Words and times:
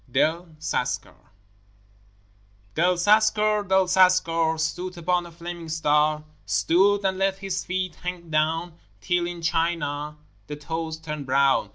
DEL 0.11 0.55
CASCAR 0.59 1.13
Del 2.73 2.95
Cascar, 2.97 3.67
Del 3.67 3.85
Cascar, 3.85 4.59
Stood 4.59 4.97
upon 4.97 5.27
a 5.27 5.31
flaming 5.31 5.69
star, 5.69 6.23
Stood, 6.43 7.05
and 7.05 7.19
let 7.19 7.37
his 7.37 7.63
feet 7.63 7.93
hang 7.97 8.31
down 8.31 8.79
Till 8.99 9.27
in 9.27 9.43
China 9.43 10.17
the 10.47 10.55
toes 10.55 10.97
turned 10.97 11.27
brown. 11.27 11.69